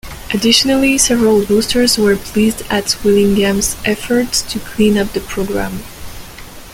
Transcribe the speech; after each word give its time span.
Additionally, 0.33 0.97
several 0.97 1.45
boosters 1.45 1.95
were 1.99 2.15
pleased 2.15 2.63
at 2.71 2.97
Willingham's 3.03 3.75
effort 3.85 4.33
to 4.33 4.57
clean 4.59 4.97
up 4.97 5.13
the 5.13 5.19
program. 5.19 5.83